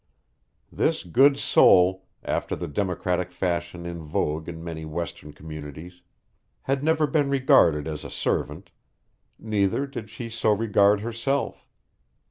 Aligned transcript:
This 0.71 1.03
good 1.03 1.37
soul, 1.37 2.07
after 2.23 2.55
the 2.55 2.67
democratic 2.67 3.31
fashion 3.31 3.85
in 3.85 3.99
vogue 4.03 4.49
in 4.49 4.63
many 4.63 4.83
Western 4.83 5.31
communities, 5.31 6.01
had 6.63 6.83
never 6.83 7.05
been 7.05 7.29
regarded 7.29 7.87
as 7.87 8.03
a 8.03 8.09
servant; 8.09 8.71
neither 9.37 9.85
did 9.85 10.09
she 10.09 10.27
so 10.27 10.53
regard 10.53 11.01
herself. 11.01 11.67